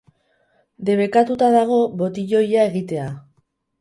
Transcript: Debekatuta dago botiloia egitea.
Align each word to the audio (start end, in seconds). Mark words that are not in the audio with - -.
Debekatuta 0.87 1.49
dago 1.57 1.77
botiloia 2.01 2.65
egitea. 2.71 3.05